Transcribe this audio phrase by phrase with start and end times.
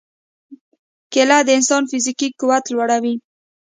[1.11, 3.15] کېله د انسان فزیکي قوت لوړوي.